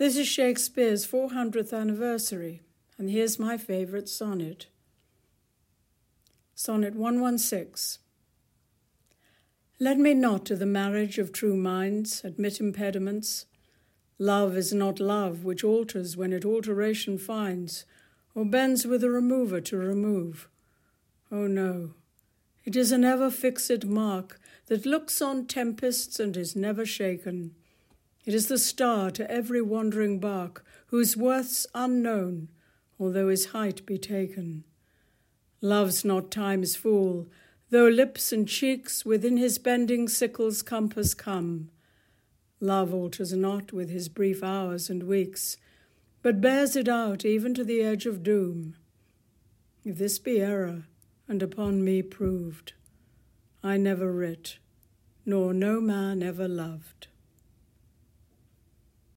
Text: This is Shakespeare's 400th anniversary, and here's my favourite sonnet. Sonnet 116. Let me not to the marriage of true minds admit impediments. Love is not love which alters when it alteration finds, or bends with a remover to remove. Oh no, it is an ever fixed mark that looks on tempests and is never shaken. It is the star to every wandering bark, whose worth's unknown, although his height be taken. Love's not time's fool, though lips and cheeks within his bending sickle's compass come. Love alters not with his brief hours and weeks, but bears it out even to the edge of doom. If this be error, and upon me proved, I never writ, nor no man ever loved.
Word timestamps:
This 0.00 0.16
is 0.16 0.26
Shakespeare's 0.26 1.06
400th 1.06 1.78
anniversary, 1.78 2.62
and 2.96 3.10
here's 3.10 3.38
my 3.38 3.58
favourite 3.58 4.08
sonnet. 4.08 4.66
Sonnet 6.54 6.94
116. 6.94 8.02
Let 9.78 9.98
me 9.98 10.14
not 10.14 10.46
to 10.46 10.56
the 10.56 10.64
marriage 10.64 11.18
of 11.18 11.34
true 11.34 11.54
minds 11.54 12.22
admit 12.24 12.60
impediments. 12.60 13.44
Love 14.18 14.56
is 14.56 14.72
not 14.72 15.00
love 15.00 15.44
which 15.44 15.62
alters 15.62 16.16
when 16.16 16.32
it 16.32 16.46
alteration 16.46 17.18
finds, 17.18 17.84
or 18.34 18.46
bends 18.46 18.86
with 18.86 19.04
a 19.04 19.10
remover 19.10 19.60
to 19.60 19.76
remove. 19.76 20.48
Oh 21.30 21.46
no, 21.46 21.90
it 22.64 22.74
is 22.74 22.90
an 22.90 23.04
ever 23.04 23.30
fixed 23.30 23.84
mark 23.84 24.40
that 24.68 24.86
looks 24.86 25.20
on 25.20 25.44
tempests 25.44 26.18
and 26.18 26.38
is 26.38 26.56
never 26.56 26.86
shaken. 26.86 27.54
It 28.26 28.34
is 28.34 28.48
the 28.48 28.58
star 28.58 29.10
to 29.12 29.30
every 29.30 29.62
wandering 29.62 30.20
bark, 30.20 30.64
whose 30.88 31.16
worth's 31.16 31.66
unknown, 31.74 32.48
although 32.98 33.28
his 33.28 33.46
height 33.46 33.86
be 33.86 33.96
taken. 33.96 34.64
Love's 35.62 36.04
not 36.04 36.30
time's 36.30 36.76
fool, 36.76 37.28
though 37.70 37.88
lips 37.88 38.32
and 38.32 38.46
cheeks 38.46 39.04
within 39.04 39.36
his 39.36 39.58
bending 39.58 40.08
sickle's 40.08 40.62
compass 40.62 41.14
come. 41.14 41.70
Love 42.60 42.92
alters 42.92 43.32
not 43.32 43.72
with 43.72 43.88
his 43.88 44.08
brief 44.08 44.42
hours 44.42 44.90
and 44.90 45.04
weeks, 45.04 45.56
but 46.22 46.40
bears 46.40 46.76
it 46.76 46.88
out 46.88 47.24
even 47.24 47.54
to 47.54 47.64
the 47.64 47.80
edge 47.80 48.04
of 48.04 48.22
doom. 48.22 48.76
If 49.84 49.96
this 49.96 50.18
be 50.18 50.40
error, 50.40 50.84
and 51.26 51.42
upon 51.42 51.82
me 51.82 52.02
proved, 52.02 52.74
I 53.62 53.78
never 53.78 54.12
writ, 54.12 54.58
nor 55.24 55.54
no 55.54 55.80
man 55.80 56.22
ever 56.22 56.48
loved. 56.48 57.06